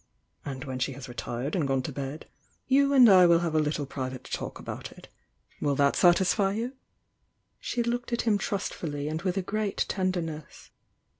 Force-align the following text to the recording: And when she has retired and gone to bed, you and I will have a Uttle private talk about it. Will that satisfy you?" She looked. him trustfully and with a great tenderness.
And 0.43 0.63
when 0.65 0.79
she 0.79 0.93
has 0.93 1.07
retired 1.07 1.55
and 1.55 1.67
gone 1.67 1.83
to 1.83 1.91
bed, 1.91 2.25
you 2.65 2.91
and 2.91 3.07
I 3.07 3.27
will 3.27 3.41
have 3.41 3.53
a 3.53 3.59
Uttle 3.59 3.87
private 3.87 4.23
talk 4.23 4.57
about 4.57 4.91
it. 4.91 5.09
Will 5.61 5.75
that 5.75 5.95
satisfy 5.95 6.53
you?" 6.53 6.73
She 7.59 7.83
looked. 7.83 8.09
him 8.23 8.39
trustfully 8.39 9.07
and 9.07 9.21
with 9.21 9.37
a 9.37 9.43
great 9.43 9.85
tenderness. 9.87 10.71